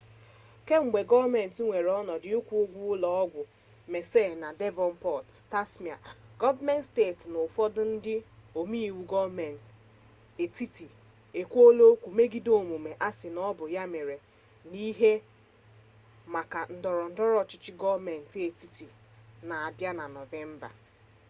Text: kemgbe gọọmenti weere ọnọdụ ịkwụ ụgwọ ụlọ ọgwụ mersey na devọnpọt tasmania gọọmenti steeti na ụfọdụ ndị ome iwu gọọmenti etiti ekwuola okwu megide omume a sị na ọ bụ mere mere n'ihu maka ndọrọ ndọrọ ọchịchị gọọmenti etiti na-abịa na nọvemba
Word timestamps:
kemgbe 0.67 0.99
gọọmenti 1.09 1.61
weere 1.69 1.91
ọnọdụ 2.01 2.27
ịkwụ 2.37 2.55
ụgwọ 2.63 2.81
ụlọ 2.93 3.09
ọgwụ 3.23 3.41
mersey 3.91 4.29
na 4.41 4.49
devọnpọt 4.59 5.25
tasmania 5.51 5.97
gọọmenti 6.41 6.85
steeti 6.89 7.25
na 7.33 7.39
ụfọdụ 7.47 7.81
ndị 7.93 8.15
ome 8.59 8.77
iwu 8.89 9.01
gọọmenti 9.11 9.71
etiti 10.43 10.85
ekwuola 11.39 11.83
okwu 11.91 12.07
megide 12.17 12.51
omume 12.61 12.91
a 13.07 13.09
sị 13.17 13.27
na 13.35 13.41
ọ 13.49 13.51
bụ 13.57 13.65
mere 13.73 13.85
mere 13.93 14.15
n'ihu 14.69 15.11
maka 16.33 16.59
ndọrọ 16.77 17.03
ndọrọ 17.13 17.35
ọchịchị 17.43 17.71
gọọmenti 17.81 18.37
etiti 18.47 18.85
na-abịa 19.47 19.91
na 19.99 20.05
nọvemba 20.15 20.69